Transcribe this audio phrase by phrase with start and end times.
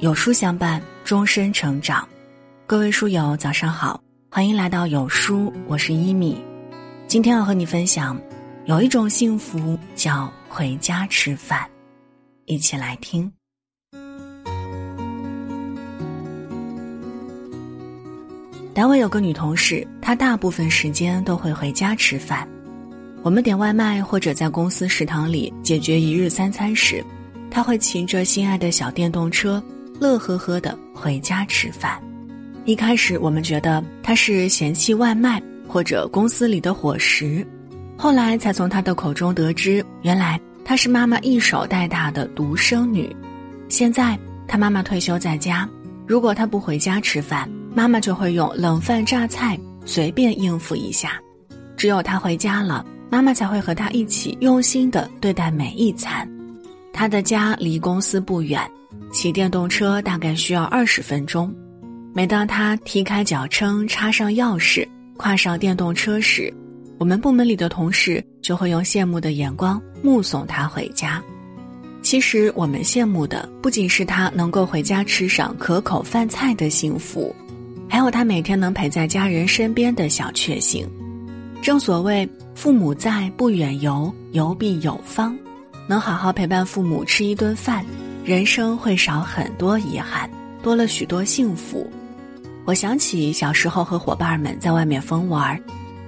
[0.00, 2.08] 有书相伴，终身成长。
[2.68, 4.00] 各位书友，早上好，
[4.30, 6.40] 欢迎来到有书，我是一米。
[7.08, 8.16] 今天要和你分享，
[8.66, 11.68] 有一种幸福叫回家吃饭，
[12.44, 13.28] 一起来听。
[18.72, 22.48] 单位有个女同事，她大部分时间都会回家吃饭。
[23.24, 27.04] 我们点外卖或者在公司食堂里解决一日三餐时，
[27.50, 29.60] 她会骑着心爱的小电动车。
[30.00, 32.00] 乐呵呵的回家吃饭。
[32.64, 37.46] 一开始我们觉得他是嫌弃外卖或者公司里的伙食，
[37.96, 43.14] 后来才从他的口中得知，原来他是妈妈一手带大的独生女。
[43.68, 45.68] 现在他妈妈退休在家，
[46.06, 51.20] 如果他不回家吃饭，妈妈就会用冷饭榨菜随便应付一下。
[51.76, 56.28] 只有他回家了，妈妈才会和他一起用心的对待每一餐。
[56.92, 58.60] 他的家离公司不远。
[59.10, 61.54] 骑电动车大概需要二十分钟。
[62.14, 66.52] 每当他踢开脚撑，插上钥匙，跨上电动车时，
[66.98, 71.22] 我们部门里的同事就会用羡慕的眼光目送他回家。
[72.02, 77.34] 其实我们羡慕的不仅是他能够回家吃上可口饭菜的幸福，
[77.88, 80.88] 还有他每天能陪在家人身边的小确幸。
[81.60, 85.36] 正所谓“父母在，不远游，游必有方”，
[85.88, 87.84] 能好好陪伴父母吃一顿饭。
[88.28, 90.28] 人生会少很多遗憾，
[90.62, 91.90] 多了许多幸福。
[92.66, 95.58] 我想起小时候和伙伴们在外面疯玩，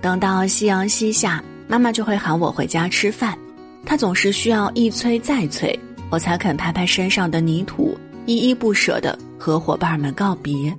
[0.00, 3.36] 等到夕阳西下，妈妈就会喊我回家吃饭。
[3.84, 5.78] 她总是需要一催再催，
[6.08, 7.94] 我才肯拍拍身上的泥土，
[8.24, 10.74] 依依不舍地和伙伴们告别。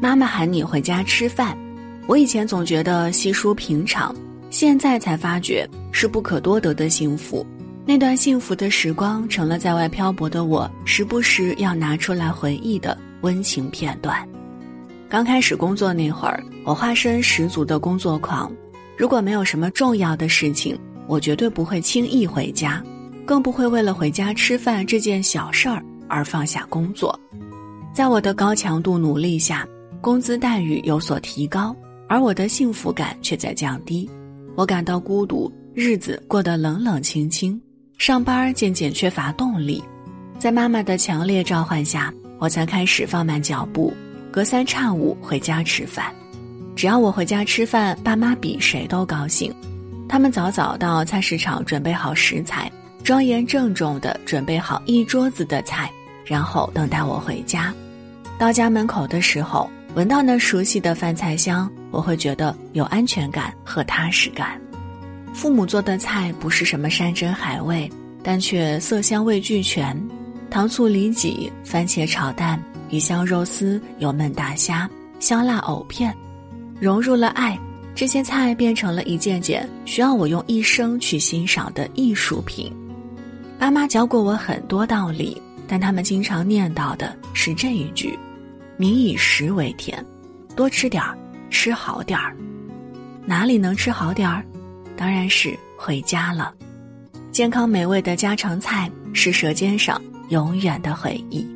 [0.00, 1.56] 妈妈喊你回家吃饭，
[2.08, 4.12] 我以前总觉得稀疏平常，
[4.50, 7.46] 现在才发觉是不可多得的幸福。
[7.86, 14.26] 那段幸福的时光，成了在外漂泊的我时不时要拿出来回忆的温情片段。
[15.06, 18.50] 刚开始工作那会儿，我化身十足的工作狂。
[18.96, 22.82] 如果没有什么重要的事情，我绝对不会轻易回家，
[23.26, 27.18] 更不会为了回家吃饭这件小事儿而放下工作。
[27.92, 29.68] 在我的高强度努力下，
[30.00, 31.76] 工资待遇有所提高，
[32.08, 34.08] 而我的幸福感却在降低。
[34.56, 37.60] 我感到孤独，日子过得冷冷清清。
[37.98, 39.82] 上班渐渐缺乏动力，
[40.38, 43.94] 在妈妈的强烈召唤下，我才开始放慢脚步，
[44.30, 46.12] 隔三差五回家吃饭。
[46.76, 49.54] 只要我回家吃饭，爸妈比谁都高兴。
[50.08, 52.70] 他们早早到菜市场准备好食材，
[53.04, 55.90] 庄严郑重地准备好一桌子的菜，
[56.26, 57.72] 然后等待我回家。
[58.38, 64.60] 到家门口的时候，闻到那熟悉的饭菜香，我会觉得有安全感和踏实感。
[65.34, 67.90] 父母做的菜不是什么山珍海味，
[68.22, 70.00] 但却色香味俱全，
[70.48, 72.58] 糖醋里脊、番茄炒蛋、
[72.88, 76.14] 鱼香肉丝、油焖大虾、香辣藕片，
[76.80, 77.58] 融入了爱，
[77.96, 82.72] 这些菜变成了一件件需要我用一生去欣赏的艺术品。
[83.58, 88.16] 爸妈教过我很多道理，但他们经常念叨的是这一句
[88.78, 90.02] ：“民以食为天，
[90.54, 91.18] 多吃点儿，
[91.50, 92.36] 吃好点儿。”
[93.26, 94.44] 哪里能吃好点儿？
[94.96, 96.54] 当然是回家了，
[97.32, 101.46] 健康美味的家常菜是舌尖上永远的回忆。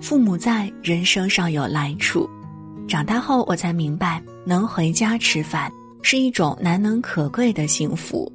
[0.00, 2.28] 父母在，人生尚有来处。
[2.88, 5.70] 长大后，我才明白，能回家吃饭
[6.02, 8.30] 是一种难能可贵的幸福。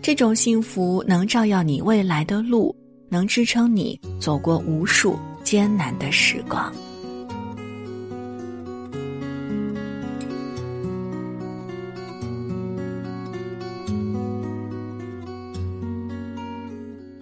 [0.00, 2.74] 这种幸福能照耀你未来的路，
[3.08, 6.72] 能支撑你走过无数艰难的时光。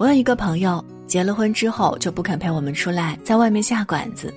[0.06, 4.32] 我有一个朋友，结了婚之后就不肯陪我们出来，在外面下馆子。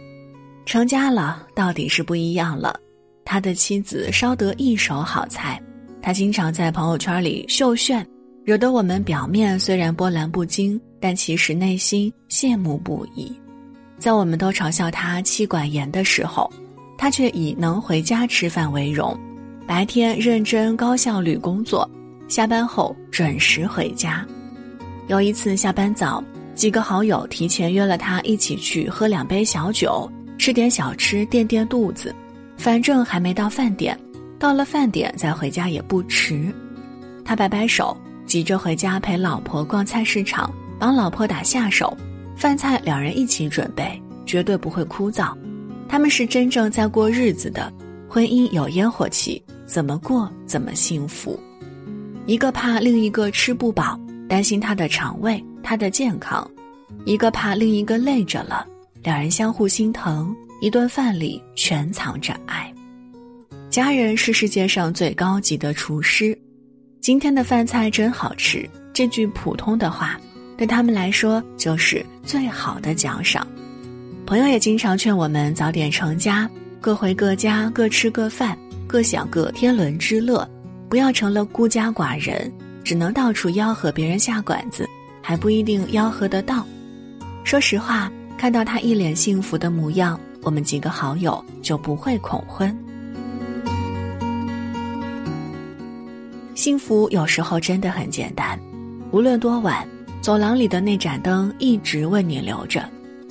[0.65, 2.75] 成家了，到底是不一样了。
[3.23, 5.61] 他的妻子烧得一手好菜，
[6.01, 8.03] 他经常在朋友圈里秀炫，
[8.43, 13.31] 惹得我们表面虽然波澜不惊，但其实内心羡慕不已。
[13.99, 16.51] 在我们都嘲笑他妻管严的时候，
[16.97, 19.15] 他却以能回家吃饭为荣，
[19.67, 21.87] 白天认真高效率工作，
[22.27, 24.25] 下班后准时回家。
[25.09, 26.23] 有一次下班早，
[26.53, 30.07] 几个好友提前约了他一起去喝两杯小酒，
[30.37, 32.13] 吃点小吃垫垫肚子。
[32.57, 33.99] 反正还没到饭点，
[34.37, 36.53] 到了饭点再回家也不迟。
[37.25, 37.97] 他摆摆手，
[38.27, 41.97] 急着回家陪老婆逛菜市场，帮老婆打下手，
[42.35, 45.35] 饭菜两人一起准备，绝对不会枯燥。
[45.87, 47.73] 他们是真正在过日子的，
[48.07, 51.39] 婚姻有烟火气，怎么过怎么幸福。
[52.27, 53.99] 一个怕另一个吃不饱。
[54.29, 56.49] 担心他的肠胃，他的健康，
[57.03, 58.63] 一个怕另一个累着了，
[59.01, 62.71] 两人相互心疼，一顿饭里全藏着爱。
[63.71, 66.37] 家人是世界上最高级的厨师。
[67.01, 70.19] 今天的饭菜真好吃，这句普通的话，
[70.55, 73.47] 对他们来说就是最好的奖赏。
[74.27, 76.47] 朋友也经常劝我们早点成家，
[76.79, 78.55] 各回各家，各吃各饭，
[78.85, 80.47] 各享各天伦之乐，
[80.87, 82.51] 不要成了孤家寡人，
[82.83, 84.87] 只能到处吆喝别人下馆子，
[85.21, 86.65] 还不一定吆喝得到。
[87.43, 92.75] 说实话，看到他一脸幸福的模样，我们几个好友就不会恐婚。
[96.55, 98.59] 幸福有时候真的很简单，
[99.11, 99.87] 无论多晚，
[100.21, 102.83] 走廊里的那盏灯一直为你留着，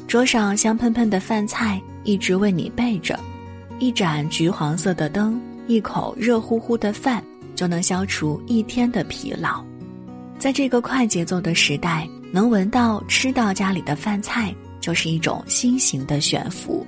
[0.07, 3.19] 桌上香喷喷的饭菜一直为你备着，
[3.79, 7.23] 一盏橘黄色的灯，一口热乎乎的饭，
[7.59, 9.65] 就能消除一天的疲劳。
[10.39, 16.87] 在这个快节奏的时代，能闻到、吃到家里的饭菜，就是一种新型的悬浮。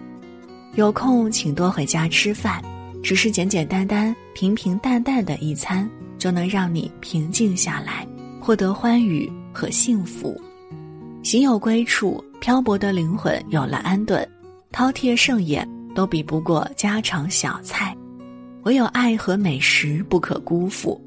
[0.77, 2.63] 有空请多回家吃饭，
[3.03, 5.91] 只是简简单单、平平淡淡的一餐。
[6.17, 8.07] 就能让你平静下来，
[8.39, 10.39] 获得欢愉和幸福。
[11.23, 14.29] 行有归处，漂泊的灵魂有了安顿，
[14.71, 17.97] 饕餮盛宴都比不过家常小菜。
[18.65, 21.01] 唯有爱和美食不可辜负，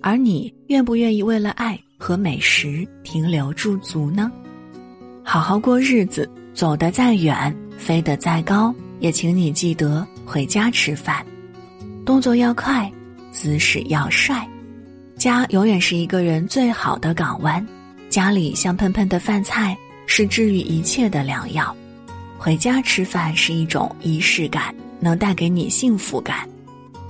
[0.00, 4.30] 而你愿不愿意为了爱和美食停留驻足呢？
[5.24, 11.24] 好好过日子，走得再远，飞得再高，也请你记得回家吃饭，
[12.04, 12.90] 动作要快，
[13.32, 14.48] 姿势要帅。
[15.16, 17.64] 家永远是一个人最好的港湾，
[18.08, 19.76] 家里香喷喷的饭菜
[20.06, 21.76] 是治愈一切的良药。
[22.38, 26.48] 回家吃饭是一种仪式感，能带给你幸福感。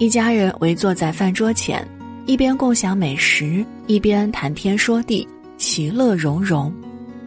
[0.00, 1.86] 一家人围坐在饭桌前，
[2.24, 6.72] 一边共享美食，一边谈天说地，其乐融融。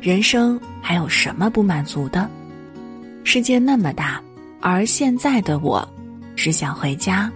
[0.02, 2.28] 人生还有什么不满足的？
[3.24, 4.20] 世界那么大，
[4.60, 5.88] 而现在的我，
[6.36, 7.32] 只想回家，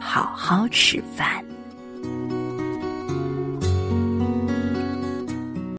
[0.00, 1.40] 好好吃饭。